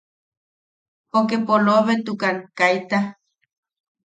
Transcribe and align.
Poke 1.11 1.37
pobeatukan 1.47 2.35
kaita. 2.59 2.99